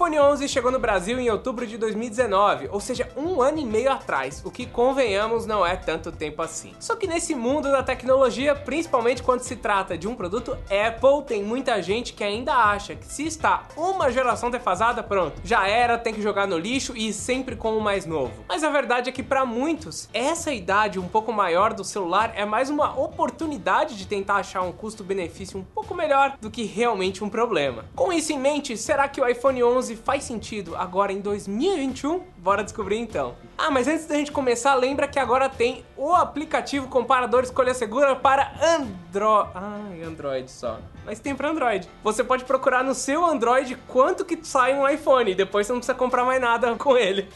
iPhone 0.00 0.18
11 0.18 0.48
chegou 0.48 0.72
no 0.72 0.78
Brasil 0.78 1.20
em 1.20 1.28
outubro 1.28 1.66
de 1.66 1.76
2019, 1.76 2.70
ou 2.72 2.80
seja, 2.80 3.06
um 3.14 3.42
ano 3.42 3.58
e 3.58 3.66
meio 3.66 3.92
atrás, 3.92 4.40
o 4.46 4.50
que 4.50 4.64
convenhamos 4.64 5.44
não 5.44 5.64
é 5.64 5.76
tanto 5.76 6.10
tempo 6.10 6.40
assim. 6.40 6.72
Só 6.80 6.96
que 6.96 7.06
nesse 7.06 7.34
mundo 7.34 7.70
da 7.70 7.82
tecnologia, 7.82 8.54
principalmente 8.54 9.22
quando 9.22 9.42
se 9.42 9.56
trata 9.56 9.98
de 9.98 10.08
um 10.08 10.14
produto 10.14 10.56
Apple, 10.70 11.26
tem 11.26 11.42
muita 11.42 11.82
gente 11.82 12.14
que 12.14 12.24
ainda 12.24 12.54
acha 12.54 12.94
que 12.94 13.04
se 13.04 13.26
está 13.26 13.64
uma 13.76 14.10
geração 14.10 14.50
defasada, 14.50 15.02
pronto, 15.02 15.38
já 15.44 15.68
era, 15.68 15.98
tem 15.98 16.14
que 16.14 16.22
jogar 16.22 16.46
no 16.46 16.56
lixo 16.56 16.96
e 16.96 17.12
sempre 17.12 17.54
com 17.54 17.76
o 17.76 17.80
mais 17.82 18.06
novo. 18.06 18.32
Mas 18.48 18.64
a 18.64 18.70
verdade 18.70 19.10
é 19.10 19.12
que 19.12 19.22
para 19.22 19.44
muitos, 19.44 20.08
essa 20.14 20.50
idade 20.50 20.98
um 20.98 21.08
pouco 21.08 21.30
maior 21.30 21.74
do 21.74 21.84
celular 21.84 22.32
é 22.34 22.46
mais 22.46 22.70
uma 22.70 22.98
oportunidade 22.98 23.98
de 23.98 24.06
tentar 24.06 24.36
achar 24.36 24.62
um 24.62 24.72
custo-benefício 24.72 25.58
um 25.58 25.62
pouco 25.62 25.94
melhor 25.94 26.38
do 26.40 26.50
que 26.50 26.64
realmente 26.64 27.22
um 27.22 27.28
problema. 27.28 27.84
Com 27.94 28.10
isso 28.10 28.32
em 28.32 28.38
mente, 28.38 28.78
será 28.78 29.06
que 29.06 29.20
o 29.20 29.28
iPhone 29.28 29.62
11 29.62 29.89
faz 29.96 30.24
sentido 30.24 30.76
agora 30.76 31.12
em 31.12 31.20
2021? 31.20 32.20
Bora 32.38 32.62
descobrir 32.62 32.98
então. 32.98 33.34
Ah, 33.56 33.70
mas 33.70 33.86
antes 33.88 34.06
da 34.06 34.14
gente 34.14 34.32
começar, 34.32 34.74
lembra 34.74 35.06
que 35.06 35.18
agora 35.18 35.48
tem 35.48 35.84
o 35.96 36.14
aplicativo 36.14 36.88
comparador 36.88 37.42
Escolha 37.42 37.74
Segura 37.74 38.16
para 38.16 38.52
Android. 38.60 39.50
Ai, 39.54 40.02
Android 40.02 40.50
só. 40.50 40.78
Mas 41.04 41.20
tem 41.20 41.34
para 41.34 41.50
Android. 41.50 41.88
Você 42.02 42.24
pode 42.24 42.44
procurar 42.44 42.82
no 42.82 42.94
seu 42.94 43.24
Android 43.24 43.76
quanto 43.86 44.24
que 44.24 44.38
sai 44.42 44.74
um 44.74 44.88
iPhone 44.88 45.30
e 45.30 45.34
depois 45.34 45.66
você 45.66 45.72
não 45.72 45.80
precisa 45.80 45.96
comprar 45.96 46.24
mais 46.24 46.40
nada 46.40 46.74
com 46.76 46.96
ele. 46.96 47.28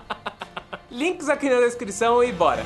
Links 0.90 1.28
aqui 1.28 1.48
na 1.48 1.60
descrição 1.60 2.22
e 2.24 2.32
bora. 2.32 2.64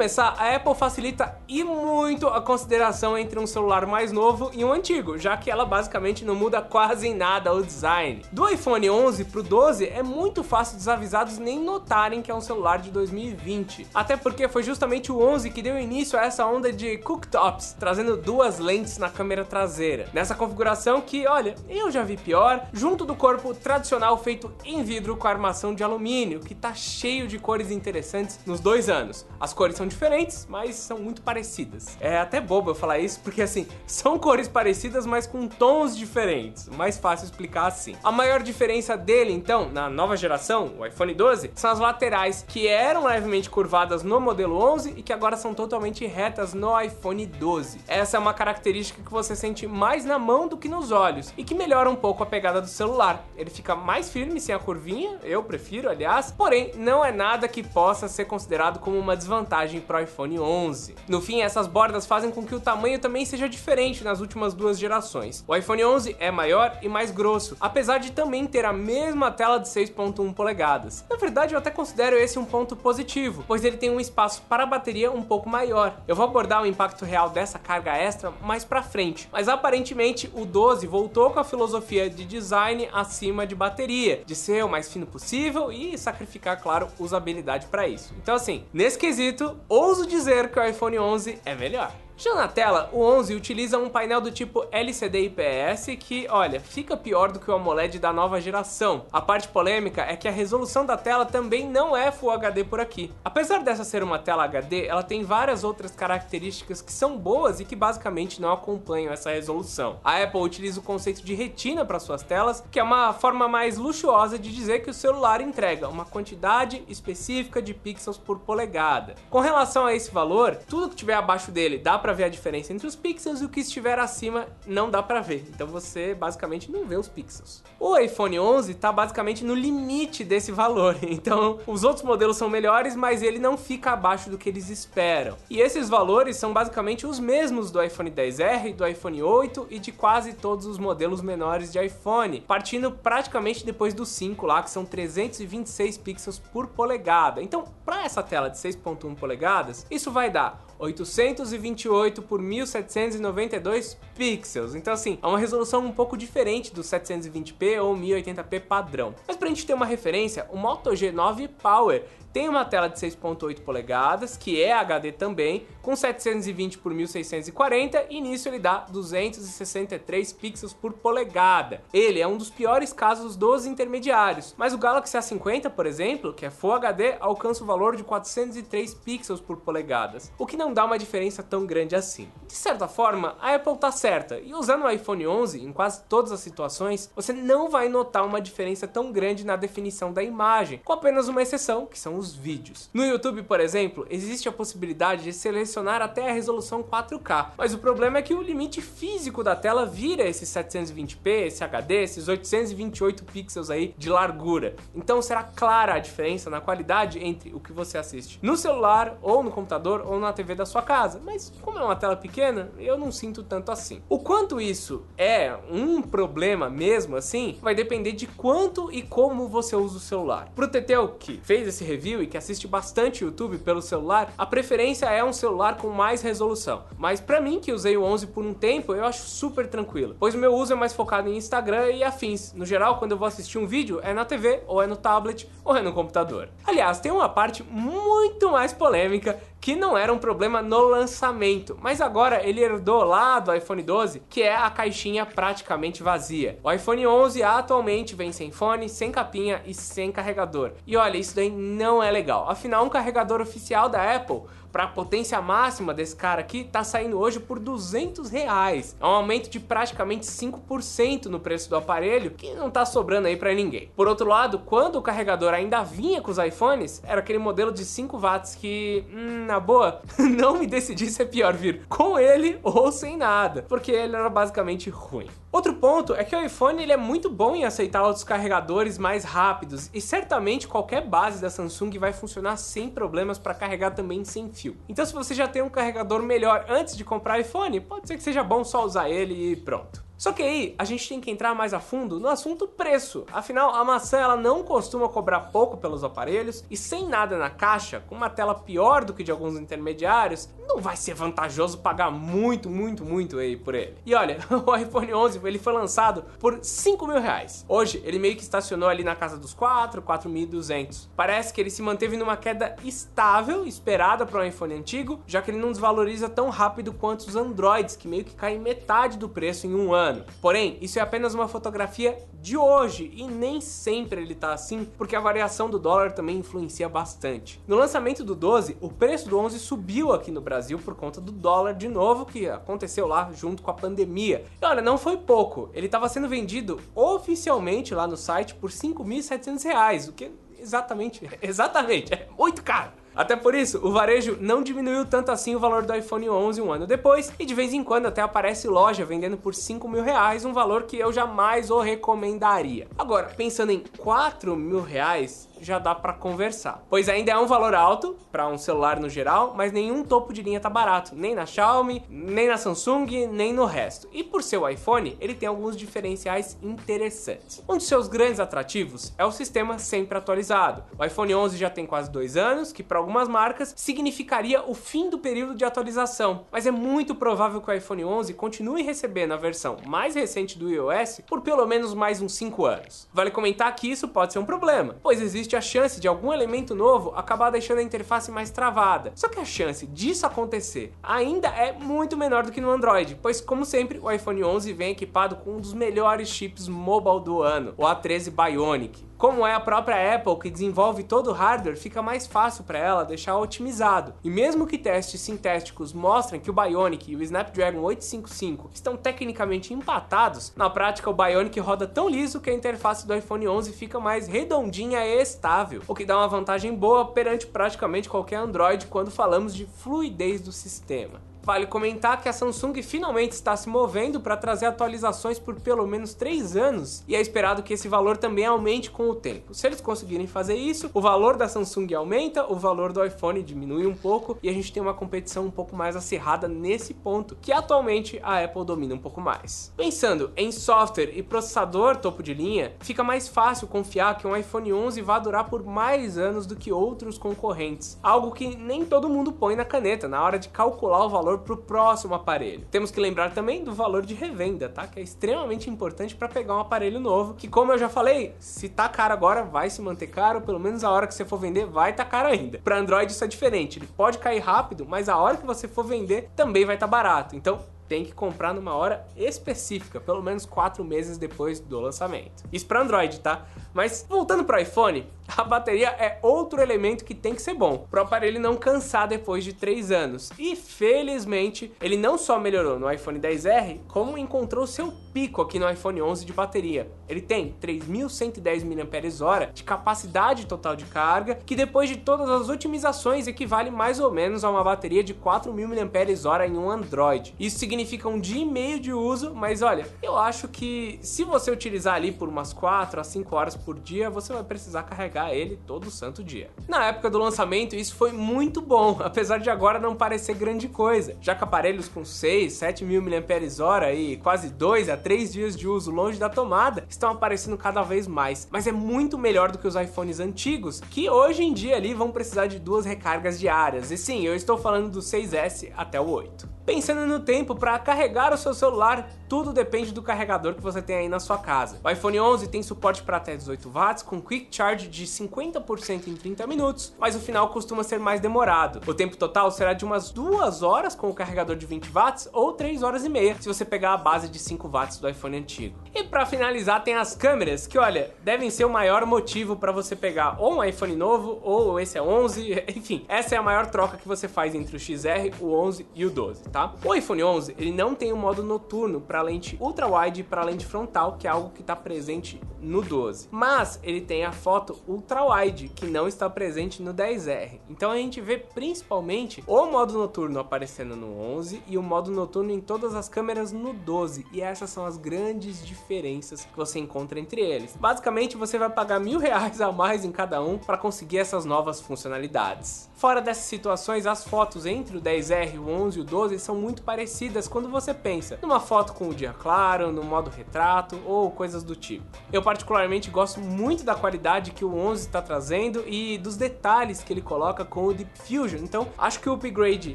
Começar, 0.00 0.34
a 0.38 0.56
Apple 0.56 0.74
facilita 0.74 1.36
e 1.46 1.62
muito 1.62 2.26
a 2.26 2.40
consideração 2.40 3.18
entre 3.18 3.38
um 3.38 3.46
celular 3.46 3.84
mais 3.84 4.10
novo 4.10 4.50
e 4.54 4.64
um 4.64 4.72
antigo, 4.72 5.18
já 5.18 5.36
que 5.36 5.50
ela 5.50 5.66
basicamente 5.66 6.24
não 6.24 6.34
muda 6.34 6.62
quase 6.62 7.06
em 7.06 7.14
nada 7.14 7.52
o 7.52 7.62
design. 7.62 8.22
Do 8.32 8.48
iPhone 8.48 8.88
11 8.88 9.26
pro 9.26 9.42
12 9.42 9.86
é 9.86 10.02
muito 10.02 10.42
fácil 10.42 10.78
desavisados 10.78 11.36
nem 11.36 11.60
notarem 11.60 12.22
que 12.22 12.30
é 12.30 12.34
um 12.34 12.40
celular 12.40 12.78
de 12.78 12.90
2020. 12.90 13.88
Até 13.92 14.16
porque 14.16 14.48
foi 14.48 14.62
justamente 14.62 15.12
o 15.12 15.20
11 15.20 15.50
que 15.50 15.60
deu 15.60 15.78
início 15.78 16.18
a 16.18 16.22
essa 16.22 16.46
onda 16.46 16.72
de 16.72 16.96
cooktops, 16.96 17.76
trazendo 17.78 18.16
duas 18.16 18.58
lentes 18.58 18.96
na 18.96 19.10
câmera 19.10 19.44
traseira. 19.44 20.08
Nessa 20.14 20.34
configuração 20.34 21.02
que, 21.02 21.26
olha, 21.26 21.56
eu 21.68 21.90
já 21.90 22.02
vi 22.02 22.16
pior, 22.16 22.66
junto 22.72 23.04
do 23.04 23.14
corpo 23.14 23.52
tradicional 23.52 24.16
feito 24.16 24.50
em 24.64 24.82
vidro 24.82 25.14
com 25.14 25.28
armação 25.28 25.74
de 25.74 25.84
alumínio, 25.84 26.40
que 26.40 26.54
tá 26.54 26.72
cheio 26.72 27.28
de 27.28 27.38
cores 27.38 27.70
interessantes 27.70 28.40
nos 28.46 28.60
dois 28.60 28.88
anos. 28.88 29.26
As 29.38 29.52
cores 29.52 29.76
são 29.76 29.89
diferentes, 29.90 30.46
mas 30.48 30.76
são 30.76 30.98
muito 30.98 31.22
parecidas. 31.22 31.96
É 32.00 32.18
até 32.18 32.40
bobo 32.40 32.70
eu 32.70 32.74
falar 32.74 32.98
isso, 32.98 33.20
porque 33.20 33.42
assim, 33.42 33.66
são 33.86 34.18
cores 34.18 34.48
parecidas, 34.48 35.04
mas 35.04 35.26
com 35.26 35.46
tons 35.46 35.96
diferentes. 35.96 36.68
Mais 36.68 36.96
fácil 36.96 37.26
explicar 37.26 37.66
assim. 37.66 37.94
A 38.02 38.10
maior 38.10 38.42
diferença 38.42 38.96
dele, 38.96 39.32
então, 39.32 39.68
na 39.70 39.90
nova 39.90 40.16
geração, 40.16 40.72
o 40.78 40.86
iPhone 40.86 41.12
12, 41.12 41.50
são 41.54 41.70
as 41.70 41.78
laterais, 41.78 42.44
que 42.46 42.66
eram 42.66 43.04
levemente 43.04 43.50
curvadas 43.50 44.02
no 44.02 44.20
modelo 44.20 44.56
11 44.56 44.94
e 44.96 45.02
que 45.02 45.12
agora 45.12 45.36
são 45.36 45.52
totalmente 45.52 46.06
retas 46.06 46.54
no 46.54 46.80
iPhone 46.80 47.26
12. 47.26 47.80
Essa 47.86 48.16
é 48.16 48.20
uma 48.20 48.32
característica 48.32 49.02
que 49.02 49.10
você 49.10 49.34
sente 49.34 49.66
mais 49.66 50.04
na 50.04 50.18
mão 50.18 50.48
do 50.48 50.56
que 50.56 50.68
nos 50.68 50.90
olhos 50.90 51.32
e 51.36 51.44
que 51.44 51.54
melhora 51.54 51.90
um 51.90 51.96
pouco 51.96 52.22
a 52.22 52.26
pegada 52.26 52.60
do 52.60 52.68
celular. 52.68 53.24
Ele 53.36 53.50
fica 53.50 53.74
mais 53.74 54.10
firme 54.10 54.40
sem 54.40 54.54
a 54.54 54.58
curvinha, 54.58 55.18
eu 55.22 55.42
prefiro, 55.42 55.88
aliás, 55.88 56.30
porém, 56.30 56.72
não 56.76 57.04
é 57.04 57.10
nada 57.10 57.48
que 57.48 57.62
possa 57.62 58.08
ser 58.08 58.24
considerado 58.24 58.78
como 58.78 58.98
uma 58.98 59.16
desvantagem 59.16 59.79
para 59.80 59.98
o 59.98 60.02
iPhone 60.02 60.38
11. 60.38 60.94
No 61.08 61.20
fim, 61.20 61.40
essas 61.40 61.66
bordas 61.66 62.06
fazem 62.06 62.30
com 62.30 62.44
que 62.44 62.54
o 62.54 62.60
tamanho 62.60 62.98
também 62.98 63.24
seja 63.24 63.48
diferente 63.48 64.04
nas 64.04 64.20
últimas 64.20 64.54
duas 64.54 64.78
gerações. 64.78 65.44
O 65.46 65.54
iPhone 65.54 65.84
11 65.84 66.16
é 66.18 66.30
maior 66.30 66.78
e 66.82 66.88
mais 66.88 67.10
grosso, 67.10 67.56
apesar 67.60 67.98
de 67.98 68.12
também 68.12 68.46
ter 68.46 68.64
a 68.64 68.72
mesma 68.72 69.30
tela 69.30 69.58
de 69.58 69.68
6.1 69.68 70.34
polegadas. 70.34 71.04
Na 71.08 71.16
verdade, 71.16 71.54
eu 71.54 71.58
até 71.58 71.70
considero 71.70 72.16
esse 72.16 72.38
um 72.38 72.44
ponto 72.44 72.76
positivo, 72.76 73.44
pois 73.46 73.64
ele 73.64 73.76
tem 73.76 73.90
um 73.90 74.00
espaço 74.00 74.42
para 74.48 74.64
a 74.64 74.66
bateria 74.66 75.10
um 75.10 75.22
pouco 75.22 75.48
maior. 75.48 76.00
Eu 76.06 76.16
vou 76.16 76.24
abordar 76.24 76.62
o 76.62 76.66
impacto 76.66 77.04
real 77.04 77.30
dessa 77.30 77.58
carga 77.58 77.96
extra 77.96 78.30
mais 78.42 78.64
para 78.64 78.82
frente, 78.82 79.28
mas 79.32 79.48
aparentemente 79.48 80.30
o 80.34 80.44
12 80.44 80.86
voltou 80.86 81.30
com 81.30 81.40
a 81.40 81.44
filosofia 81.44 82.08
de 82.08 82.24
design 82.24 82.88
acima 82.92 83.46
de 83.46 83.54
bateria, 83.54 84.22
de 84.24 84.34
ser 84.34 84.64
o 84.64 84.68
mais 84.68 84.90
fino 84.92 85.06
possível 85.06 85.72
e 85.72 85.96
sacrificar, 85.96 86.60
claro, 86.60 86.88
usabilidade 86.98 87.66
para 87.66 87.86
isso. 87.86 88.14
Então 88.22 88.34
assim, 88.34 88.64
nesse 88.72 88.98
quesito, 88.98 89.56
ouso 89.70 90.06
dizer 90.06 90.50
que 90.50 90.58
o 90.58 90.64
iPhone 90.64 90.98
11 90.98 91.40
é 91.44 91.54
melhor. 91.54 91.92
Já 92.22 92.34
na 92.34 92.46
tela, 92.46 92.90
o 92.92 93.02
11 93.02 93.34
utiliza 93.34 93.78
um 93.78 93.88
painel 93.88 94.20
do 94.20 94.30
tipo 94.30 94.66
LCD 94.70 95.24
IPS 95.24 95.86
que, 95.98 96.26
olha, 96.28 96.60
fica 96.60 96.94
pior 96.94 97.32
do 97.32 97.40
que 97.40 97.50
o 97.50 97.54
AMOLED 97.54 97.98
da 97.98 98.12
nova 98.12 98.38
geração. 98.38 99.06
A 99.10 99.22
parte 99.22 99.48
polêmica 99.48 100.02
é 100.02 100.14
que 100.14 100.28
a 100.28 100.30
resolução 100.30 100.84
da 100.84 100.98
tela 100.98 101.24
também 101.24 101.66
não 101.66 101.96
é 101.96 102.12
Full 102.12 102.30
HD 102.32 102.64
por 102.64 102.78
aqui. 102.78 103.10
Apesar 103.24 103.60
dessa 103.62 103.84
ser 103.84 104.02
uma 104.02 104.18
tela 104.18 104.44
HD, 104.44 104.84
ela 104.84 105.02
tem 105.02 105.24
várias 105.24 105.64
outras 105.64 105.92
características 105.92 106.82
que 106.82 106.92
são 106.92 107.16
boas 107.16 107.58
e 107.58 107.64
que 107.64 107.74
basicamente 107.74 108.38
não 108.38 108.52
acompanham 108.52 109.14
essa 109.14 109.30
resolução. 109.30 109.98
A 110.04 110.22
Apple 110.22 110.42
utiliza 110.42 110.78
o 110.78 110.82
conceito 110.82 111.24
de 111.24 111.32
retina 111.32 111.86
para 111.86 111.98
suas 111.98 112.22
telas, 112.22 112.62
que 112.70 112.78
é 112.78 112.82
uma 112.82 113.14
forma 113.14 113.48
mais 113.48 113.78
luxuosa 113.78 114.38
de 114.38 114.54
dizer 114.54 114.80
que 114.80 114.90
o 114.90 114.94
celular 114.94 115.40
entrega 115.40 115.88
uma 115.88 116.04
quantidade 116.04 116.84
específica 116.86 117.62
de 117.62 117.72
pixels 117.72 118.18
por 118.18 118.40
polegada. 118.40 119.14
Com 119.30 119.40
relação 119.40 119.86
a 119.86 119.94
esse 119.94 120.10
valor, 120.10 120.54
tudo 120.68 120.90
que 120.90 120.96
tiver 120.96 121.14
abaixo 121.14 121.50
dele 121.50 121.78
dá 121.78 121.98
para 121.98 122.09
para 122.10 122.16
ver 122.16 122.24
a 122.24 122.28
diferença 122.28 122.72
entre 122.72 122.88
os 122.88 122.96
pixels 122.96 123.40
e 123.40 123.44
o 123.44 123.48
que 123.48 123.60
estiver 123.60 123.96
acima 123.96 124.48
não 124.66 124.90
dá 124.90 125.00
para 125.00 125.20
ver. 125.20 125.44
Então 125.54 125.68
você 125.68 126.12
basicamente 126.12 126.68
não 126.68 126.84
vê 126.84 126.96
os 126.96 127.06
pixels. 127.06 127.62
O 127.78 127.96
iPhone 127.96 128.40
11 128.40 128.72
está 128.72 128.90
basicamente 128.90 129.44
no 129.44 129.54
limite 129.54 130.24
desse 130.24 130.50
valor. 130.50 130.96
Então 131.20 131.58
os 131.66 131.84
outros 131.84 132.04
modelos 132.04 132.36
são 132.36 132.48
melhores, 132.48 132.96
mas 132.96 133.22
ele 133.22 133.38
não 133.38 133.56
fica 133.56 133.92
abaixo 133.92 134.30
do 134.30 134.38
que 134.38 134.48
eles 134.48 134.70
esperam. 134.70 135.36
E 135.50 135.60
esses 135.60 135.88
valores 135.88 136.36
são 136.36 136.52
basicamente 136.52 137.06
os 137.06 137.18
mesmos 137.18 137.70
do 137.70 137.82
iPhone 137.82 138.10
10R, 138.10 138.74
do 138.74 138.86
iPhone 138.86 139.22
8 139.22 139.66
e 139.70 139.78
de 139.78 139.92
quase 139.92 140.32
todos 140.32 140.66
os 140.66 140.78
modelos 140.78 141.20
menores 141.20 141.70
de 141.70 141.84
iPhone, 141.84 142.40
partindo 142.40 142.90
praticamente 142.90 143.66
depois 143.66 143.92
do 143.92 144.06
5 144.06 144.46
lá, 144.46 144.62
que 144.62 144.70
são 144.70 144.84
326 144.84 145.98
pixels 145.98 146.38
por 146.38 146.68
polegada. 146.68 147.42
Então, 147.42 147.64
para 147.84 148.04
essa 148.04 148.22
tela 148.22 148.48
de 148.48 148.56
6.1 148.56 149.14
polegadas, 149.16 149.84
isso 149.90 150.10
vai 150.10 150.30
dar 150.30 150.69
828 150.80 152.22
por 152.22 152.40
1792 152.40 153.96
pixels. 154.16 154.74
Então 154.74 154.94
assim, 154.94 155.18
é 155.22 155.26
uma 155.26 155.38
resolução 155.38 155.84
um 155.84 155.92
pouco 155.92 156.16
diferente 156.16 156.72
do 156.72 156.80
720p 156.80 157.82
ou 157.82 157.94
1080p 157.94 158.60
padrão. 158.60 159.14
Mas 159.28 159.36
pra 159.36 159.48
gente 159.48 159.66
ter 159.66 159.74
uma 159.74 159.86
referência, 159.86 160.46
o 160.50 160.56
Moto 160.56 160.90
G9 160.90 161.48
Power 161.62 162.04
tem 162.32 162.48
uma 162.48 162.64
tela 162.64 162.88
de 162.88 162.98
6.8 162.98 163.60
polegadas, 163.60 164.36
que 164.36 164.62
é 164.62 164.72
HD 164.72 165.12
também, 165.12 165.66
com 165.82 165.96
720 165.96 166.78
por 166.78 166.94
1640 166.94 168.06
e 168.08 168.20
nisso 168.20 168.48
ele 168.48 168.58
dá 168.58 168.86
263 168.90 170.32
pixels 170.32 170.72
por 170.72 170.92
polegada. 170.92 171.82
Ele 171.92 172.20
é 172.20 172.26
um 172.26 172.36
dos 172.36 172.50
piores 172.50 172.92
casos 172.92 173.36
dos 173.36 173.66
intermediários, 173.66 174.54
mas 174.56 174.72
o 174.72 174.78
Galaxy 174.78 175.16
A50, 175.16 175.70
por 175.70 175.86
exemplo, 175.86 176.32
que 176.32 176.46
é 176.46 176.50
Full 176.50 176.72
HD, 176.72 177.16
alcança 177.20 177.64
o 177.64 177.66
valor 177.66 177.96
de 177.96 178.04
403 178.04 178.94
pixels 178.94 179.40
por 179.40 179.58
polegadas, 179.58 180.32
o 180.38 180.46
que 180.46 180.56
não 180.56 180.72
dá 180.72 180.84
uma 180.84 180.98
diferença 180.98 181.42
tão 181.42 181.66
grande 181.66 181.96
assim. 181.96 182.28
De 182.46 182.54
certa 182.54 182.86
forma, 182.86 183.36
a 183.40 183.54
Apple 183.54 183.76
tá 183.76 183.90
certa, 183.90 184.38
e 184.38 184.54
usando 184.54 184.84
o 184.84 184.90
iPhone 184.90 185.26
11 185.26 185.64
em 185.64 185.72
quase 185.72 186.02
todas 186.04 186.32
as 186.32 186.40
situações, 186.40 187.10
você 187.14 187.32
não 187.32 187.68
vai 187.68 187.88
notar 187.88 188.24
uma 188.24 188.40
diferença 188.40 188.86
tão 188.86 189.10
grande 189.10 189.44
na 189.44 189.56
definição 189.56 190.12
da 190.12 190.22
imagem, 190.22 190.80
com 190.84 190.92
apenas 190.92 191.28
uma 191.28 191.42
exceção, 191.42 191.86
que 191.86 191.98
são 191.98 192.19
os 192.20 192.34
vídeos. 192.34 192.88
No 192.92 193.04
YouTube, 193.04 193.42
por 193.42 193.58
exemplo, 193.58 194.06
existe 194.10 194.48
a 194.48 194.52
possibilidade 194.52 195.24
de 195.24 195.32
selecionar 195.32 196.02
até 196.02 196.30
a 196.30 196.32
resolução 196.32 196.82
4K, 196.82 197.52
mas 197.56 197.74
o 197.74 197.78
problema 197.78 198.18
é 198.18 198.22
que 198.22 198.34
o 198.34 198.42
limite 198.42 198.80
físico 198.80 199.42
da 199.42 199.56
tela 199.56 199.86
vira 199.86 200.22
esses 200.28 200.48
720p, 200.48 201.46
esse 201.46 201.64
HD, 201.64 202.02
esses 202.02 202.28
828 202.28 203.24
pixels 203.24 203.70
aí 203.70 203.94
de 203.96 204.10
largura. 204.10 204.76
Então 204.94 205.22
será 205.22 205.42
clara 205.42 205.94
a 205.94 205.98
diferença 205.98 206.50
na 206.50 206.60
qualidade 206.60 207.18
entre 207.18 207.52
o 207.54 207.60
que 207.60 207.72
você 207.72 207.96
assiste 207.96 208.38
no 208.42 208.56
celular 208.56 209.18
ou 209.22 209.42
no 209.42 209.50
computador 209.50 210.04
ou 210.06 210.18
na 210.18 210.32
TV 210.32 210.54
da 210.54 210.66
sua 210.66 210.82
casa. 210.82 211.20
Mas 211.24 211.52
como 211.62 211.78
é 211.78 211.84
uma 211.84 211.96
tela 211.96 212.16
pequena, 212.16 212.70
eu 212.78 212.98
não 212.98 213.10
sinto 213.10 213.42
tanto 213.42 213.72
assim. 213.72 214.02
O 214.08 214.18
quanto 214.18 214.60
isso 214.60 215.04
é 215.16 215.56
um 215.70 216.02
problema 216.02 216.68
mesmo 216.68 217.16
assim, 217.16 217.58
vai 217.62 217.74
depender 217.74 218.12
de 218.12 218.26
quanto 218.26 218.92
e 218.92 219.02
como 219.02 219.48
você 219.48 219.74
usa 219.74 219.96
o 219.96 220.00
celular. 220.00 220.50
Pro 220.54 220.68
Teteu 220.68 221.08
que 221.08 221.40
fez 221.42 221.66
esse 221.66 221.84
review 221.84 222.09
e 222.18 222.26
que 222.26 222.36
assiste 222.36 222.66
bastante 222.66 223.22
YouTube 223.22 223.58
pelo 223.58 223.80
celular, 223.80 224.32
a 224.36 224.44
preferência 224.44 225.06
é 225.06 225.22
um 225.22 225.32
celular 225.32 225.76
com 225.76 225.90
mais 225.90 226.22
resolução. 226.22 226.84
Mas 226.98 227.20
para 227.20 227.40
mim 227.40 227.60
que 227.60 227.72
usei 227.72 227.96
o 227.96 228.02
11 228.02 228.26
por 228.28 228.44
um 228.44 228.52
tempo, 228.52 228.94
eu 228.94 229.04
acho 229.04 229.28
super 229.28 229.68
tranquilo, 229.68 230.16
pois 230.18 230.34
o 230.34 230.38
meu 230.38 230.54
uso 230.54 230.72
é 230.72 230.76
mais 230.76 230.92
focado 230.92 231.28
em 231.28 231.36
Instagram 231.36 231.92
e 231.92 232.02
afins. 232.02 232.52
No 232.52 232.66
geral, 232.66 232.98
quando 232.98 233.12
eu 233.12 233.18
vou 233.18 233.28
assistir 233.28 233.58
um 233.58 233.66
vídeo, 233.66 234.00
é 234.02 234.12
na 234.12 234.24
TV, 234.24 234.62
ou 234.66 234.82
é 234.82 234.86
no 234.86 234.96
tablet, 234.96 235.48
ou 235.64 235.76
é 235.76 235.82
no 235.82 235.92
computador. 235.92 236.48
Aliás, 236.66 236.98
tem 236.98 237.12
uma 237.12 237.28
parte 237.28 237.62
muito 237.62 238.50
mais 238.50 238.72
polêmica 238.72 239.38
que 239.60 239.76
não 239.76 239.96
era 239.96 240.12
um 240.12 240.18
problema 240.18 240.62
no 240.62 240.80
lançamento, 240.88 241.76
mas 241.80 242.00
agora 242.00 242.46
ele 242.46 242.62
herdou 242.62 243.04
lá 243.04 243.38
do 243.38 243.54
iPhone 243.54 243.82
12, 243.82 244.22
que 244.28 244.42
é 244.42 244.56
a 244.56 244.70
caixinha 244.70 245.26
praticamente 245.26 246.02
vazia. 246.02 246.58
O 246.64 246.72
iPhone 246.72 247.06
11 247.06 247.42
atualmente 247.42 248.14
vem 248.14 248.32
sem 248.32 248.50
fone, 248.50 248.88
sem 248.88 249.12
capinha 249.12 249.62
e 249.66 249.74
sem 249.74 250.10
carregador. 250.10 250.72
E 250.86 250.96
olha, 250.96 251.18
isso 251.18 251.36
daí 251.36 251.50
não 251.50 252.02
é 252.02 252.10
legal. 252.10 252.48
Afinal, 252.48 252.84
um 252.84 252.88
carregador 252.88 253.40
oficial 253.40 253.88
da 253.88 254.14
Apple 254.14 254.42
para 254.72 254.84
a 254.84 254.88
potência 254.88 255.40
máxima 255.40 255.92
desse 255.92 256.16
cara 256.16 256.40
aqui 256.40 256.64
tá 256.64 256.82
saindo 256.84 257.18
hoje 257.18 257.40
por 257.40 257.58
200 257.58 258.30
reais. 258.30 258.96
É 259.00 259.04
um 259.04 259.08
aumento 259.08 259.48
de 259.50 259.60
praticamente 259.60 260.26
5% 260.26 261.26
no 261.26 261.40
preço 261.40 261.68
do 261.68 261.76
aparelho, 261.76 262.32
que 262.32 262.54
não 262.54 262.70
tá 262.70 262.84
sobrando 262.84 263.28
aí 263.28 263.36
para 263.36 263.54
ninguém. 263.54 263.90
Por 263.96 264.08
outro 264.08 264.28
lado, 264.28 264.60
quando 264.60 264.96
o 264.96 265.02
carregador 265.02 265.54
ainda 265.54 265.82
vinha 265.82 266.20
com 266.20 266.30
os 266.30 266.38
iPhones, 266.38 267.02
era 267.04 267.20
aquele 267.20 267.38
modelo 267.38 267.72
de 267.72 267.84
5 267.84 268.18
watts 268.18 268.54
que, 268.54 269.04
hum, 269.12 269.46
na 269.46 269.58
boa, 269.58 270.00
não 270.18 270.58
me 270.58 270.66
decidi 270.66 271.06
se 271.06 271.22
é 271.22 271.24
pior 271.24 271.54
vir 271.54 271.82
com 271.88 272.18
ele 272.18 272.58
ou 272.62 272.90
sem 272.92 273.16
nada, 273.16 273.64
porque 273.68 273.90
ele 273.90 274.16
era 274.16 274.28
basicamente 274.28 274.90
ruim. 274.90 275.28
Outro 275.52 275.74
ponto 275.74 276.14
é 276.14 276.22
que 276.22 276.34
o 276.34 276.40
iPhone 276.44 276.80
ele 276.80 276.92
é 276.92 276.96
muito 276.96 277.28
bom 277.28 277.56
em 277.56 277.64
aceitar 277.64 278.04
outros 278.04 278.22
carregadores 278.22 278.98
mais 278.98 279.24
rápidos 279.24 279.90
e 279.92 280.00
certamente 280.00 280.68
qualquer 280.68 281.04
base 281.04 281.42
da 281.42 281.50
Samsung 281.50 281.98
vai 281.98 282.12
funcionar 282.12 282.56
sem 282.56 282.88
problemas 282.88 283.36
para 283.36 283.52
carregar 283.52 283.90
também 283.90 284.24
sem 284.24 284.48
fio. 284.52 284.76
Então 284.88 285.04
se 285.04 285.12
você 285.12 285.34
já 285.34 285.48
tem 285.48 285.60
um 285.60 285.68
carregador 285.68 286.22
melhor 286.22 286.66
antes 286.68 286.96
de 286.96 287.04
comprar 287.04 287.40
iPhone, 287.40 287.80
pode 287.80 288.06
ser 288.06 288.16
que 288.16 288.22
seja 288.22 288.44
bom 288.44 288.62
só 288.62 288.84
usar 288.84 289.10
ele 289.10 289.50
e 289.52 289.56
pronto. 289.56 290.09
Só 290.20 290.34
que 290.34 290.42
aí 290.42 290.74
a 290.76 290.84
gente 290.84 291.08
tem 291.08 291.18
que 291.18 291.30
entrar 291.30 291.54
mais 291.54 291.72
a 291.72 291.80
fundo 291.80 292.20
no 292.20 292.28
assunto 292.28 292.68
preço. 292.68 293.24
Afinal, 293.32 293.74
a 293.74 293.82
maçã 293.82 294.18
ela 294.18 294.36
não 294.36 294.62
costuma 294.62 295.08
cobrar 295.08 295.40
pouco 295.50 295.78
pelos 295.78 296.04
aparelhos 296.04 296.62
e 296.70 296.76
sem 296.76 297.08
nada 297.08 297.38
na 297.38 297.48
caixa, 297.48 298.04
com 298.06 298.16
uma 298.16 298.28
tela 298.28 298.54
pior 298.54 299.02
do 299.02 299.14
que 299.14 299.24
de 299.24 299.30
alguns 299.30 299.58
intermediários, 299.58 300.50
não 300.68 300.76
vai 300.76 300.94
ser 300.94 301.14
vantajoso 301.14 301.78
pagar 301.78 302.10
muito, 302.10 302.68
muito, 302.68 303.02
muito 303.02 303.38
aí 303.38 303.56
por 303.56 303.74
ele. 303.74 303.96
E 304.04 304.14
olha, 304.14 304.36
o 304.66 304.76
iPhone 304.76 305.14
11 305.14 305.40
ele 305.42 305.58
foi 305.58 305.72
lançado 305.72 306.22
por 306.38 306.58
5 306.62 307.06
mil 307.06 307.18
reais. 307.18 307.64
Hoje 307.66 308.02
ele 308.04 308.18
meio 308.18 308.36
que 308.36 308.42
estacionou 308.42 308.90
ali 308.90 309.02
na 309.02 309.16
casa 309.16 309.38
dos 309.38 309.54
4, 309.54 310.02
4.200. 310.02 311.08
Parece 311.16 311.54
que 311.54 311.62
ele 311.62 311.70
se 311.70 311.80
manteve 311.80 312.18
numa 312.18 312.36
queda 312.36 312.76
estável, 312.84 313.66
esperada 313.66 314.26
para 314.26 314.42
um 314.42 314.44
iPhone 314.44 314.74
antigo, 314.74 315.22
já 315.26 315.40
que 315.40 315.50
ele 315.50 315.58
não 315.58 315.70
desvaloriza 315.70 316.28
tão 316.28 316.50
rápido 316.50 316.92
quanto 316.92 317.20
os 317.20 317.36
Androids, 317.36 317.96
que 317.96 318.06
meio 318.06 318.22
que 318.22 318.34
caem 318.34 318.58
metade 318.58 319.16
do 319.16 319.26
preço 319.26 319.66
em 319.66 319.74
um 319.74 319.94
ano 319.94 320.09
ano. 320.10 320.24
Porém, 320.40 320.76
isso 320.80 320.98
é 320.98 321.02
apenas 321.02 321.34
uma 321.34 321.48
fotografia 321.48 322.18
de 322.40 322.56
hoje 322.56 323.10
e 323.14 323.26
nem 323.26 323.60
sempre 323.60 324.20
ele 324.20 324.34
tá 324.34 324.52
assim, 324.52 324.84
porque 324.96 325.16
a 325.16 325.20
variação 325.20 325.70
do 325.70 325.78
dólar 325.78 326.12
também 326.12 326.38
influencia 326.38 326.88
bastante. 326.88 327.60
No 327.66 327.76
lançamento 327.76 328.24
do 328.24 328.34
12, 328.34 328.76
o 328.80 328.88
preço 328.88 329.28
do 329.28 329.38
11 329.38 329.58
subiu 329.58 330.12
aqui 330.12 330.30
no 330.30 330.40
Brasil 330.40 330.78
por 330.78 330.94
conta 330.94 331.20
do 331.20 331.32
dólar 331.32 331.74
de 331.74 331.88
novo, 331.88 332.26
que 332.26 332.48
aconteceu 332.48 333.06
lá 333.06 333.30
junto 333.32 333.62
com 333.62 333.70
a 333.70 333.74
pandemia. 333.74 334.44
E 334.60 334.64
olha, 334.64 334.82
não 334.82 334.98
foi 334.98 335.16
pouco, 335.16 335.70
ele 335.72 335.86
estava 335.86 336.08
sendo 336.08 336.28
vendido 336.28 336.80
oficialmente 336.94 337.94
lá 337.94 338.06
no 338.06 338.16
site 338.16 338.54
por 338.54 338.70
R$ 338.70 338.76
5.700, 338.76 340.08
o 340.08 340.12
que 340.12 340.30
exatamente, 340.58 341.28
exatamente, 341.40 342.12
é 342.12 342.28
muito 342.36 342.62
caro. 342.62 342.99
Até 343.14 343.34
por 343.34 343.54
isso, 343.54 343.80
o 343.86 343.90
varejo 343.90 344.38
não 344.40 344.62
diminuiu 344.62 345.04
tanto 345.04 345.30
assim 345.30 345.54
o 345.54 345.58
valor 345.58 345.82
do 345.82 345.94
iPhone 345.94 346.30
11 346.30 346.60
um 346.60 346.72
ano 346.72 346.86
depois, 346.86 347.32
e 347.38 347.44
de 347.44 347.54
vez 347.54 347.74
em 347.74 347.82
quando 347.82 348.06
até 348.06 348.22
aparece 348.22 348.68
loja 348.68 349.04
vendendo 349.04 349.36
por 349.36 349.54
5 349.54 349.88
mil 349.88 350.02
reais, 350.02 350.44
um 350.44 350.52
valor 350.52 350.84
que 350.84 350.96
eu 350.96 351.12
jamais 351.12 351.70
o 351.70 351.80
recomendaria. 351.80 352.86
Agora, 352.96 353.32
pensando 353.36 353.72
em 353.72 353.82
4 353.98 354.54
mil 354.56 354.80
reais, 354.80 355.48
já 355.60 355.78
dá 355.78 355.94
para 355.94 356.12
conversar. 356.12 356.84
Pois 356.88 357.08
ainda 357.08 357.32
é 357.32 357.38
um 357.38 357.46
valor 357.46 357.74
alto 357.74 358.16
para 358.30 358.48
um 358.48 358.58
celular 358.58 358.98
no 359.00 359.08
geral, 359.08 359.54
mas 359.56 359.72
nenhum 359.72 360.02
topo 360.04 360.32
de 360.32 360.42
linha 360.42 360.60
tá 360.60 360.70
barato, 360.70 361.14
nem 361.14 361.34
na 361.34 361.46
Xiaomi, 361.46 362.02
nem 362.08 362.48
na 362.48 362.56
Samsung, 362.56 363.26
nem 363.30 363.52
no 363.52 363.64
resto. 363.64 364.08
E 364.12 364.22
por 364.22 364.42
ser 364.42 364.58
o 364.58 364.68
iPhone, 364.68 365.16
ele 365.20 365.34
tem 365.34 365.48
alguns 365.48 365.76
diferenciais 365.76 366.58
interessantes. 366.62 367.62
Um 367.68 367.76
dos 367.76 367.86
seus 367.86 368.08
grandes 368.08 368.40
atrativos 368.40 369.12
é 369.18 369.24
o 369.24 369.32
sistema 369.32 369.78
sempre 369.78 370.18
atualizado. 370.18 370.84
O 370.98 371.04
iPhone 371.04 371.34
11 371.34 371.56
já 371.56 371.70
tem 371.70 371.86
quase 371.86 372.10
dois 372.10 372.36
anos, 372.36 372.72
que 372.72 372.82
para 372.82 372.98
algumas 372.98 373.28
marcas 373.28 373.72
significaria 373.76 374.62
o 374.62 374.74
fim 374.74 375.10
do 375.10 375.18
período 375.18 375.54
de 375.54 375.64
atualização, 375.64 376.46
mas 376.50 376.66
é 376.66 376.70
muito 376.70 377.14
provável 377.14 377.60
que 377.60 377.70
o 377.70 377.74
iPhone 377.74 378.04
11 378.04 378.34
continue 378.34 378.82
recebendo 378.82 379.32
a 379.32 379.36
versão 379.36 379.76
mais 379.86 380.14
recente 380.14 380.58
do 380.58 380.70
iOS 380.70 381.20
por 381.26 381.40
pelo 381.42 381.66
menos 381.66 381.94
mais 381.94 382.20
uns 382.20 382.34
5 382.34 382.64
anos. 382.64 383.08
Vale 383.12 383.30
comentar 383.30 383.74
que 383.74 383.90
isso 383.90 384.08
pode 384.08 384.32
ser 384.32 384.38
um 384.38 384.44
problema, 384.44 384.96
pois 385.02 385.20
existe 385.20 385.49
existe 385.50 385.56
a 385.56 385.60
chance 385.60 386.00
de 386.00 386.06
algum 386.06 386.32
elemento 386.32 386.74
novo 386.74 387.12
acabar 387.16 387.50
deixando 387.50 387.78
a 387.78 387.82
interface 387.82 388.30
mais 388.30 388.50
travada. 388.50 389.12
Só 389.14 389.28
que 389.28 389.40
a 389.40 389.44
chance 389.44 389.86
disso 389.86 390.26
acontecer 390.26 390.92
ainda 391.02 391.48
é 391.48 391.72
muito 391.72 392.16
menor 392.16 392.44
do 392.44 392.52
que 392.52 392.60
no 392.60 392.70
Android, 392.70 393.18
pois 393.20 393.40
como 393.40 393.64
sempre 393.64 393.98
o 393.98 394.10
iPhone 394.10 394.44
11 394.44 394.72
vem 394.72 394.92
equipado 394.92 395.36
com 395.36 395.56
um 395.56 395.60
dos 395.60 395.72
melhores 395.72 396.28
chips 396.28 396.68
mobile 396.68 397.24
do 397.24 397.42
ano, 397.42 397.74
o 397.76 397.82
A13 397.82 398.30
Bionic. 398.30 399.09
Como 399.20 399.46
é 399.46 399.52
a 399.52 399.60
própria 399.60 400.14
Apple 400.14 400.38
que 400.38 400.48
desenvolve 400.48 401.04
todo 401.04 401.28
o 401.28 401.34
hardware, 401.34 401.76
fica 401.76 402.00
mais 402.00 402.26
fácil 402.26 402.64
para 402.64 402.78
ela 402.78 403.04
deixar 403.04 403.36
otimizado. 403.36 404.14
E 404.24 404.30
mesmo 404.30 404.66
que 404.66 404.78
testes 404.78 405.20
sintéticos 405.20 405.92
mostrem 405.92 406.40
que 406.40 406.48
o 406.48 406.54
Bionic 406.54 407.12
e 407.12 407.16
o 407.16 407.22
Snapdragon 407.22 407.80
855 407.80 408.70
estão 408.72 408.96
tecnicamente 408.96 409.74
empatados, 409.74 410.54
na 410.56 410.70
prática 410.70 411.10
o 411.10 411.12
Bionic 411.12 411.60
roda 411.60 411.86
tão 411.86 412.08
liso 412.08 412.40
que 412.40 412.48
a 412.48 412.54
interface 412.54 413.06
do 413.06 413.14
iPhone 413.14 413.46
11 413.46 413.74
fica 413.74 414.00
mais 414.00 414.26
redondinha 414.26 415.04
e 415.04 415.20
estável, 415.20 415.82
o 415.86 415.94
que 415.94 416.06
dá 416.06 416.16
uma 416.16 416.26
vantagem 416.26 416.74
boa 416.74 417.04
perante 417.12 417.46
praticamente 417.46 418.08
qualquer 418.08 418.36
Android 418.36 418.86
quando 418.86 419.10
falamos 419.10 419.54
de 419.54 419.66
fluidez 419.66 420.40
do 420.40 420.50
sistema. 420.50 421.20
Vale 421.42 421.66
comentar 421.66 422.20
que 422.20 422.28
a 422.28 422.32
Samsung 422.32 422.82
finalmente 422.82 423.32
está 423.32 423.56
se 423.56 423.68
movendo 423.68 424.20
para 424.20 424.36
trazer 424.36 424.66
atualizações 424.66 425.38
por 425.38 425.58
pelo 425.60 425.86
menos 425.86 426.14
3 426.14 426.56
anos 426.56 427.02
e 427.08 427.16
é 427.16 427.20
esperado 427.20 427.62
que 427.62 427.72
esse 427.72 427.88
valor 427.88 428.16
também 428.16 428.44
aumente 428.44 428.90
com 428.90 429.08
o 429.08 429.14
tempo. 429.14 429.54
Se 429.54 429.66
eles 429.66 429.80
conseguirem 429.80 430.26
fazer 430.26 430.54
isso, 430.54 430.90
o 430.92 431.00
valor 431.00 431.36
da 431.36 431.48
Samsung 431.48 431.94
aumenta, 431.94 432.44
o 432.50 432.56
valor 432.56 432.92
do 432.92 433.04
iPhone 433.04 433.42
diminui 433.42 433.86
um 433.86 433.94
pouco 433.94 434.38
e 434.42 434.48
a 434.48 434.52
gente 434.52 434.72
tem 434.72 434.82
uma 434.82 434.94
competição 434.94 435.46
um 435.46 435.50
pouco 435.50 435.74
mais 435.74 435.96
acirrada 435.96 436.46
nesse 436.46 436.92
ponto, 436.92 437.36
que 437.40 437.52
atualmente 437.52 438.20
a 438.22 438.44
Apple 438.44 438.64
domina 438.64 438.94
um 438.94 438.98
pouco 438.98 439.20
mais. 439.20 439.72
Pensando 439.76 440.30
em 440.36 440.52
software 440.52 441.12
e 441.14 441.22
processador 441.22 441.96
topo 441.96 442.22
de 442.22 442.34
linha, 442.34 442.74
fica 442.80 443.02
mais 443.02 443.28
fácil 443.28 443.66
confiar 443.66 444.18
que 444.18 444.26
um 444.26 444.36
iPhone 444.36 444.72
11 444.72 445.00
vai 445.00 445.20
durar 445.20 445.48
por 445.48 445.64
mais 445.64 446.18
anos 446.18 446.46
do 446.46 446.56
que 446.56 446.70
outros 446.70 447.16
concorrentes, 447.16 447.98
algo 448.02 448.30
que 448.30 448.56
nem 448.56 448.84
todo 448.84 449.08
mundo 449.08 449.32
põe 449.32 449.56
na 449.56 449.64
caneta 449.64 450.06
na 450.06 450.22
hora 450.22 450.38
de 450.38 450.48
calcular 450.48 451.04
o 451.04 451.08
valor 451.08 451.29
valor 451.30 451.38
para 451.38 451.54
o 451.54 451.56
próximo 451.56 452.14
aparelho. 452.14 452.66
Temos 452.70 452.90
que 452.90 453.00
lembrar 453.00 453.32
também 453.32 453.62
do 453.62 453.72
valor 453.72 454.04
de 454.04 454.14
revenda, 454.14 454.68
tá? 454.68 454.86
Que 454.86 455.00
é 455.00 455.02
extremamente 455.02 455.70
importante 455.70 456.14
para 456.14 456.28
pegar 456.28 456.56
um 456.56 456.60
aparelho 456.60 456.98
novo, 456.98 457.34
que 457.34 457.48
como 457.48 457.72
eu 457.72 457.78
já 457.78 457.88
falei, 457.88 458.34
se 458.38 458.68
tá 458.68 458.88
caro 458.88 459.12
agora, 459.12 459.42
vai 459.42 459.70
se 459.70 459.80
manter 459.80 460.08
caro, 460.08 460.40
pelo 460.40 460.58
menos 460.58 460.82
a 460.82 460.90
hora 460.90 461.06
que 461.06 461.14
você 461.14 461.24
for 461.24 461.38
vender 461.38 461.66
vai 461.66 461.92
tá 461.92 462.04
caro 462.04 462.28
ainda. 462.28 462.58
Para 462.58 462.78
Android 462.78 463.12
isso 463.12 463.24
é 463.24 463.28
diferente, 463.28 463.78
ele 463.78 463.86
pode 463.86 464.18
cair 464.18 464.40
rápido, 464.40 464.86
mas 464.88 465.08
a 465.08 465.16
hora 465.16 465.36
que 465.36 465.46
você 465.46 465.68
for 465.68 465.84
vender 465.84 466.30
também 466.34 466.64
vai 466.64 466.76
estar 466.76 466.86
tá 466.86 466.90
barato. 466.90 467.36
Então, 467.36 467.60
tem 467.90 468.04
que 468.04 468.12
comprar 468.12 468.54
numa 468.54 468.72
hora 468.72 469.04
específica, 469.16 469.98
pelo 469.98 470.22
menos 470.22 470.46
quatro 470.46 470.84
meses 470.84 471.18
depois 471.18 471.58
do 471.58 471.80
lançamento. 471.80 472.44
Isso 472.52 472.64
para 472.64 472.82
Android, 472.82 473.18
tá? 473.18 473.44
Mas 473.74 474.06
voltando 474.08 474.44
para 474.44 474.60
iPhone, 474.60 475.04
A 475.36 475.44
bateria 475.44 475.88
é 475.88 476.18
outro 476.22 476.60
elemento 476.60 477.04
que 477.04 477.14
tem 477.14 477.34
que 477.34 477.42
ser 477.42 477.54
bom, 477.54 477.86
para 477.90 478.00
o 478.00 478.04
aparelho 478.04 478.40
não 478.40 478.56
cansar 478.56 479.08
depois 479.08 479.44
de 479.44 479.52
3 479.52 479.90
anos. 479.90 480.30
E 480.38 480.56
felizmente, 480.56 481.72
ele 481.80 481.96
não 481.96 482.18
só 482.18 482.38
melhorou 482.38 482.78
no 482.78 482.90
iPhone 482.90 483.18
10R, 483.18 483.80
como 483.88 484.18
encontrou 484.18 484.66
seu 484.66 484.92
pico 485.12 485.42
aqui 485.42 485.58
no 485.58 485.70
iPhone 485.70 486.02
11 486.02 486.24
de 486.24 486.32
bateria. 486.32 486.90
Ele 487.08 487.20
tem 487.20 487.54
3.110 487.60 488.64
mAh 488.64 489.46
de 489.52 489.64
capacidade 489.64 490.46
total 490.46 490.76
de 490.76 490.84
carga, 490.84 491.34
que 491.34 491.56
depois 491.56 491.88
de 491.88 491.96
todas 491.96 492.28
as 492.30 492.48
otimizações 492.48 493.26
equivale 493.26 493.70
mais 493.70 493.98
ou 493.98 494.10
menos 494.10 494.44
a 494.44 494.50
uma 494.50 494.62
bateria 494.62 495.02
de 495.02 495.14
4.000 495.14 495.66
mAh 495.66 496.46
em 496.46 496.56
um 496.56 496.70
Android. 496.70 497.34
Isso 497.38 497.58
significa 497.58 498.08
um 498.08 498.20
dia 498.20 498.42
e 498.42 498.46
meio 498.46 498.78
de 498.78 498.92
uso, 498.92 499.34
mas 499.34 499.62
olha, 499.62 499.86
eu 500.02 500.16
acho 500.16 500.48
que 500.48 500.98
se 501.02 501.24
você 501.24 501.50
utilizar 501.50 501.94
ali 501.94 502.12
por 502.12 502.28
umas 502.28 502.52
4 502.52 503.00
a 503.00 503.04
5 503.04 503.34
horas 503.34 503.56
por 503.56 503.78
dia, 503.78 504.08
você 504.08 504.32
vai 504.32 504.44
precisar 504.44 504.84
carregar 504.84 505.19
ele 505.28 505.58
todo 505.66 505.90
santo 505.90 506.24
dia. 506.24 506.50
Na 506.68 506.86
época 506.86 507.10
do 507.10 507.18
lançamento, 507.18 507.76
isso 507.76 507.94
foi 507.94 508.12
muito 508.12 508.60
bom, 508.60 508.98
apesar 509.04 509.38
de 509.38 509.50
agora 509.50 509.78
não 509.78 509.94
parecer 509.94 510.34
grande 510.34 510.68
coisa, 510.68 511.16
já 511.20 511.34
que 511.34 511.44
aparelhos 511.44 511.88
com 511.88 512.04
6, 512.04 512.52
7 512.52 512.84
mil 512.84 513.02
mAh 513.02 513.92
e 513.92 514.16
quase 514.16 514.50
2 514.50 514.88
a 514.88 514.96
3 514.96 515.32
dias 515.32 515.56
de 515.56 515.68
uso 515.68 515.90
longe 515.90 516.18
da 516.18 516.28
tomada 516.28 516.84
estão 516.88 517.10
aparecendo 517.10 517.56
cada 517.58 517.82
vez 517.82 518.06
mais, 518.06 518.48
mas 518.50 518.66
é 518.66 518.72
muito 518.72 519.18
melhor 519.18 519.52
do 519.52 519.58
que 519.58 519.66
os 519.66 519.74
iPhones 519.74 520.20
antigos, 520.20 520.80
que 520.90 521.10
hoje 521.10 521.42
em 521.42 521.52
dia 521.52 521.76
ali 521.76 521.92
vão 521.92 522.10
precisar 522.10 522.46
de 522.46 522.58
duas 522.58 522.86
recargas 522.86 523.38
diárias. 523.38 523.90
E 523.90 523.98
sim, 523.98 524.26
eu 524.26 524.34
estou 524.34 524.56
falando 524.56 524.90
do 524.90 525.00
6S 525.00 525.70
até 525.76 526.00
o 526.00 526.08
8. 526.08 526.59
Pensando 526.70 527.04
no 527.04 527.18
tempo 527.18 527.56
para 527.56 527.76
carregar 527.80 528.32
o 528.32 528.36
seu 528.36 528.54
celular, 528.54 529.10
tudo 529.28 529.52
depende 529.52 529.92
do 529.92 530.00
carregador 530.00 530.54
que 530.54 530.60
você 530.60 530.80
tem 530.80 530.98
aí 530.98 531.08
na 531.08 531.18
sua 531.18 531.36
casa. 531.36 531.80
O 531.84 531.90
iPhone 531.90 532.20
11 532.20 532.48
tem 532.48 532.62
suporte 532.62 533.02
para 533.02 533.16
até 533.16 533.36
18 533.36 533.68
watts 533.68 534.02
com 534.04 534.20
Quick 534.20 534.54
Charge 534.54 534.86
de 534.86 535.04
50% 535.04 536.06
em 536.06 536.14
30 536.14 536.46
minutos, 536.46 536.94
mas 536.96 537.16
o 537.16 537.20
final 537.20 537.48
costuma 537.48 537.82
ser 537.82 537.98
mais 537.98 538.20
demorado. 538.20 538.80
O 538.88 538.94
tempo 538.94 539.16
total 539.16 539.50
será 539.50 539.72
de 539.72 539.84
umas 539.84 540.12
2 540.12 540.62
horas 540.62 540.94
com 540.94 541.10
o 541.10 541.14
carregador 541.14 541.56
de 541.56 541.66
20 541.66 541.90
watts 541.90 542.28
ou 542.32 542.52
3 542.52 542.84
horas 542.84 543.04
e 543.04 543.08
meia 543.08 543.36
se 543.40 543.48
você 543.48 543.64
pegar 543.64 543.94
a 543.94 543.96
base 543.96 544.28
de 544.28 544.38
5 544.38 544.68
watts 544.68 544.98
do 544.98 545.08
iPhone 545.08 545.38
antigo. 545.38 545.76
E 545.92 546.04
para 546.04 546.24
finalizar 546.24 546.84
tem 546.84 546.94
as 546.94 547.16
câmeras, 547.16 547.66
que 547.66 547.78
olha, 547.78 548.14
devem 548.22 548.48
ser 548.48 548.64
o 548.64 548.70
maior 548.70 549.04
motivo 549.06 549.56
para 549.56 549.72
você 549.72 549.96
pegar 549.96 550.36
ou 550.40 550.54
um 550.54 550.64
iPhone 550.64 550.94
novo 550.94 551.40
ou 551.42 551.80
esse 551.80 551.98
é 551.98 552.02
11, 552.02 552.64
enfim, 552.76 553.04
essa 553.08 553.34
é 553.34 553.38
a 553.38 553.42
maior 553.42 553.66
troca 553.66 553.96
que 553.96 554.06
você 554.06 554.28
faz 554.28 554.54
entre 554.54 554.76
o 554.76 554.78
XR, 554.78 555.34
o 555.40 555.52
11 555.52 555.86
e 555.96 556.06
o 556.06 556.10
12, 556.10 556.44
tá? 556.44 556.59
Tá? 556.60 556.74
O 556.84 556.94
iPhone 556.94 557.22
11, 557.22 557.54
ele 557.56 557.72
não 557.72 557.94
tem 557.94 558.12
o 558.12 558.16
um 558.16 558.18
modo 558.18 558.42
noturno 558.42 559.00
para 559.00 559.22
lente 559.22 559.56
ultra-wide 559.60 560.20
e 560.20 560.24
para 560.24 560.44
lente 560.44 560.66
frontal, 560.66 561.16
que 561.18 561.26
é 561.26 561.30
algo 561.30 561.50
que 561.50 561.62
está 561.62 561.74
presente 561.74 562.40
no 562.60 562.82
12. 562.82 563.28
Mas 563.30 563.80
ele 563.82 564.00
tem 564.00 564.24
a 564.24 564.32
foto 564.32 564.78
ultra-wide, 564.86 565.68
que 565.68 565.86
não 565.86 566.06
está 566.06 566.28
presente 566.28 566.82
no 566.82 566.92
10R. 566.92 567.60
Então 567.68 567.90
a 567.90 567.96
gente 567.96 568.20
vê 568.20 568.36
principalmente 568.36 569.42
o 569.46 569.66
modo 569.66 569.94
noturno 569.94 570.38
aparecendo 570.38 570.94
no 570.96 571.18
11 571.18 571.62
e 571.66 571.78
o 571.78 571.82
modo 571.82 572.10
noturno 572.10 572.50
em 572.50 572.60
todas 572.60 572.94
as 572.94 573.08
câmeras 573.08 573.52
no 573.52 573.72
12. 573.72 574.26
E 574.32 574.42
essas 574.42 574.70
são 574.70 574.84
as 574.84 574.96
grandes 574.96 575.64
diferenças 575.64 576.44
que 576.44 576.56
você 576.56 576.78
encontra 576.78 577.18
entre 577.18 577.40
eles. 577.40 577.76
Basicamente, 577.76 578.36
você 578.36 578.58
vai 578.58 578.68
pagar 578.68 579.00
mil 579.00 579.18
reais 579.18 579.60
a 579.60 579.72
mais 579.72 580.04
em 580.04 580.12
cada 580.12 580.42
um 580.42 580.58
para 580.58 580.76
conseguir 580.76 581.18
essas 581.18 581.44
novas 581.44 581.80
funcionalidades. 581.80 582.90
Fora 582.94 583.22
dessas 583.22 583.44
situações, 583.44 584.06
as 584.06 584.24
fotos 584.24 584.66
entre 584.66 584.98
o 584.98 585.00
10R, 585.00 585.58
o 585.58 585.68
11 585.68 585.98
e 585.98 586.02
o 586.02 586.04
12 586.04 586.38
são 586.42 586.56
muito 586.56 586.82
parecidas 586.82 587.46
quando 587.46 587.68
você 587.68 587.92
pensa 587.92 588.38
numa 588.42 588.60
foto 588.60 588.92
com 588.92 589.08
o 589.08 589.14
dia 589.14 589.32
claro, 589.32 589.92
no 589.92 590.02
modo 590.02 590.30
retrato 590.30 591.00
ou 591.06 591.30
coisas 591.30 591.62
do 591.62 591.76
tipo. 591.76 592.04
Eu 592.32 592.42
particularmente 592.42 593.10
gosto 593.10 593.40
muito 593.40 593.84
da 593.84 593.94
qualidade 593.94 594.50
que 594.50 594.64
o 594.64 594.76
11 594.76 595.06
está 595.06 595.22
trazendo 595.22 595.84
e 595.86 596.18
dos 596.18 596.36
detalhes 596.36 597.02
que 597.02 597.12
ele 597.12 597.22
coloca 597.22 597.64
com 597.64 597.86
o 597.86 597.94
Deep 597.94 598.10
Fusion. 598.18 598.60
Então, 598.62 598.88
acho 598.98 599.20
que 599.20 599.28
o 599.28 599.32
upgrade 599.32 599.94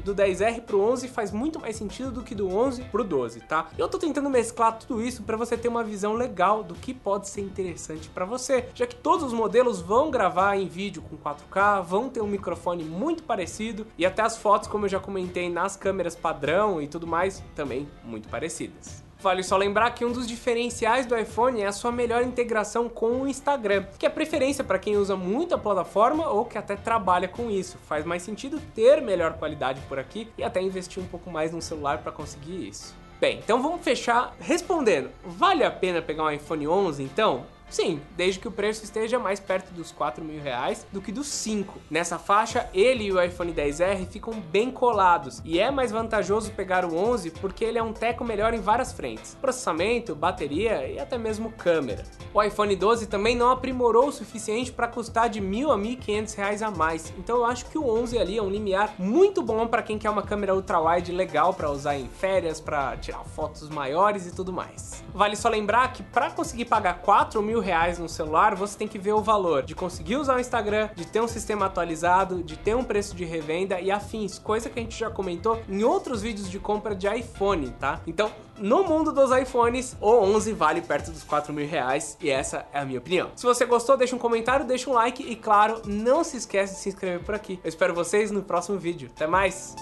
do 0.00 0.14
10R 0.14 0.62
pro 0.62 0.80
11 0.80 1.08
faz 1.08 1.30
muito 1.32 1.60
mais 1.60 1.76
sentido 1.76 2.10
do 2.10 2.22
que 2.22 2.34
do 2.34 2.48
11 2.48 2.82
pro 2.84 3.04
12, 3.04 3.40
tá? 3.40 3.68
Eu 3.76 3.88
tô 3.88 3.98
tentando 3.98 4.30
mesclar 4.30 4.78
tudo 4.78 5.02
isso 5.02 5.22
para 5.22 5.36
você 5.36 5.56
ter 5.56 5.68
uma 5.68 5.84
visão 5.84 6.14
legal 6.14 6.62
do 6.62 6.74
que 6.74 6.92
pode 6.94 7.28
ser 7.28 7.40
interessante 7.40 8.08
para 8.08 8.24
você, 8.24 8.68
já 8.74 8.86
que 8.86 8.94
todos 8.94 9.24
os 9.26 9.32
modelos 9.32 9.80
vão 9.80 10.10
gravar 10.10 10.56
em 10.56 10.66
vídeo 10.66 11.02
com 11.02 11.16
4K, 11.16 11.82
vão 11.82 12.08
ter 12.08 12.20
um 12.20 12.26
microfone 12.26 12.84
muito 12.84 13.22
parecido 13.22 13.86
e 13.98 14.04
até 14.06 14.22
as 14.22 14.36
fotos, 14.36 14.68
como 14.68 14.84
eu 14.84 14.88
já 14.88 15.00
comentei, 15.00 15.48
nas 15.48 15.76
câmeras 15.76 16.14
padrão 16.36 16.82
e 16.82 16.86
tudo 16.86 17.06
mais, 17.06 17.42
também 17.54 17.88
muito 18.04 18.28
parecidas. 18.28 19.02
Vale 19.18 19.42
só 19.42 19.56
lembrar 19.56 19.90
que 19.92 20.04
um 20.04 20.12
dos 20.12 20.26
diferenciais 20.26 21.06
do 21.06 21.16
iPhone 21.16 21.62
é 21.62 21.66
a 21.66 21.72
sua 21.72 21.90
melhor 21.90 22.22
integração 22.22 22.86
com 22.86 23.22
o 23.22 23.26
Instagram, 23.26 23.86
que 23.98 24.04
é 24.04 24.10
preferência 24.10 24.62
para 24.62 24.78
quem 24.78 24.96
usa 24.98 25.16
muito 25.16 25.54
a 25.54 25.58
plataforma 25.58 26.28
ou 26.28 26.44
que 26.44 26.58
até 26.58 26.76
trabalha 26.76 27.26
com 27.26 27.50
isso. 27.50 27.78
Faz 27.88 28.04
mais 28.04 28.22
sentido 28.22 28.60
ter 28.74 29.00
melhor 29.00 29.32
qualidade 29.32 29.80
por 29.88 29.98
aqui 29.98 30.28
e 30.36 30.44
até 30.44 30.60
investir 30.60 31.02
um 31.02 31.06
pouco 31.06 31.30
mais 31.30 31.50
no 31.50 31.62
celular 31.62 31.98
para 31.98 32.12
conseguir 32.12 32.68
isso. 32.68 32.94
Bem, 33.18 33.38
então 33.38 33.62
vamos 33.62 33.80
fechar 33.82 34.36
respondendo. 34.38 35.10
Vale 35.24 35.64
a 35.64 35.70
pena 35.70 36.02
pegar 36.02 36.24
um 36.24 36.30
iPhone 36.30 36.68
11 36.68 37.02
então? 37.02 37.46
Sim, 37.68 38.00
desde 38.16 38.38
que 38.38 38.48
o 38.48 38.52
preço 38.52 38.84
esteja 38.84 39.18
mais 39.18 39.40
perto 39.40 39.72
dos 39.72 39.90
4 39.90 40.24
mil 40.24 40.40
reais 40.40 40.86
do 40.92 41.00
que 41.00 41.10
dos 41.10 41.26
5. 41.26 41.78
Nessa 41.90 42.18
faixa, 42.18 42.70
ele 42.72 43.04
e 43.04 43.12
o 43.12 43.20
iPhone 43.20 43.52
10R 43.52 44.06
ficam 44.06 44.34
bem 44.34 44.70
colados 44.70 45.42
e 45.44 45.58
é 45.58 45.70
mais 45.70 45.90
vantajoso 45.90 46.52
pegar 46.52 46.84
o 46.84 46.96
11 46.96 47.32
porque 47.32 47.64
ele 47.64 47.76
é 47.76 47.82
um 47.82 47.92
teco 47.92 48.24
melhor 48.24 48.54
em 48.54 48.60
várias 48.60 48.92
frentes: 48.92 49.36
processamento, 49.40 50.14
bateria 50.14 50.86
e 50.86 50.98
até 50.98 51.18
mesmo 51.18 51.50
câmera. 51.52 52.04
O 52.32 52.42
iPhone 52.42 52.74
12 52.74 53.06
também 53.06 53.36
não 53.36 53.50
aprimorou 53.50 54.08
o 54.08 54.12
suficiente 54.12 54.70
para 54.70 54.86
custar 54.86 55.28
de 55.28 55.40
mil 55.40 55.72
a 55.72 55.78
1.500 55.78 56.34
reais 56.36 56.62
a 56.62 56.70
mais, 56.70 57.12
então 57.18 57.36
eu 57.36 57.44
acho 57.44 57.66
que 57.66 57.78
o 57.78 57.88
11 57.88 58.18
ali 58.18 58.38
é 58.38 58.42
um 58.42 58.48
limiar 58.48 58.94
muito 58.98 59.42
bom 59.42 59.66
para 59.66 59.82
quem 59.82 59.98
quer 59.98 60.10
uma 60.10 60.22
câmera 60.22 60.54
ultra-wide 60.54 61.10
legal 61.12 61.52
para 61.52 61.70
usar 61.70 61.96
em 61.96 62.08
férias, 62.08 62.60
para 62.60 62.96
tirar 62.96 63.24
fotos 63.24 63.68
maiores 63.68 64.26
e 64.26 64.34
tudo 64.34 64.52
mais. 64.52 65.02
Vale 65.12 65.34
só 65.34 65.48
lembrar 65.48 65.92
que 65.92 66.02
para 66.02 66.30
conseguir 66.30 66.66
pagar 66.66 67.00
4 67.00 67.42
mil 67.42 67.55
mil 67.56 67.60
reais 67.62 67.98
no 67.98 68.08
celular, 68.08 68.54
você 68.54 68.76
tem 68.76 68.86
que 68.86 68.98
ver 68.98 69.12
o 69.12 69.20
valor 69.20 69.62
de 69.62 69.74
conseguir 69.74 70.16
usar 70.16 70.36
o 70.36 70.40
Instagram, 70.40 70.90
de 70.94 71.06
ter 71.06 71.22
um 71.22 71.28
sistema 71.28 71.66
atualizado, 71.66 72.42
de 72.42 72.56
ter 72.56 72.76
um 72.76 72.84
preço 72.84 73.16
de 73.16 73.24
revenda 73.24 73.80
e 73.80 73.90
afins, 73.90 74.38
coisa 74.38 74.68
que 74.68 74.78
a 74.78 74.82
gente 74.82 74.98
já 74.98 75.10
comentou 75.10 75.62
em 75.68 75.82
outros 75.82 76.20
vídeos 76.20 76.50
de 76.50 76.58
compra 76.58 76.94
de 76.94 77.08
iPhone, 77.08 77.70
tá? 77.80 78.00
Então, 78.06 78.30
no 78.58 78.84
mundo 78.84 79.10
dos 79.10 79.30
iPhones, 79.34 79.96
o 80.00 80.10
11 80.10 80.52
vale 80.52 80.82
perto 80.82 81.10
dos 81.10 81.22
4 81.24 81.52
mil 81.52 81.66
reais 81.66 82.18
e 82.20 82.28
essa 82.28 82.66
é 82.72 82.80
a 82.80 82.84
minha 82.84 82.98
opinião. 82.98 83.30
Se 83.34 83.46
você 83.46 83.64
gostou, 83.64 83.96
deixa 83.96 84.14
um 84.14 84.18
comentário, 84.18 84.66
deixa 84.66 84.90
um 84.90 84.92
like 84.92 85.22
e, 85.22 85.34
claro, 85.34 85.80
não 85.86 86.22
se 86.22 86.36
esquece 86.36 86.74
de 86.74 86.80
se 86.80 86.88
inscrever 86.90 87.24
por 87.24 87.34
aqui. 87.34 87.58
Eu 87.64 87.68
espero 87.68 87.94
vocês 87.94 88.30
no 88.30 88.42
próximo 88.42 88.78
vídeo. 88.78 89.10
Até 89.14 89.26
mais! 89.26 89.74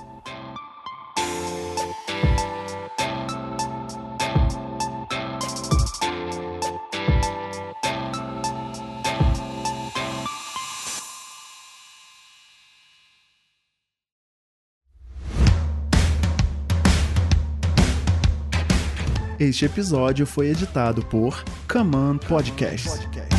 Este 19.45 19.67
episódio 19.67 20.27
foi 20.27 20.49
editado 20.49 21.05
por 21.05 21.45
Command 21.71 22.19
Podcast. 22.27 23.34